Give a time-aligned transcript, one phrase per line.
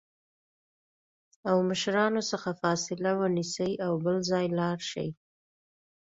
[1.49, 5.07] او مشرانو څخه فاصله ونیسي او بل ځای لاړ شي